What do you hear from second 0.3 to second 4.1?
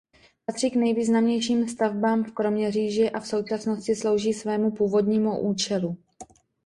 Patří k nejvýznamnějším stavbám v Kroměříži a v současnosti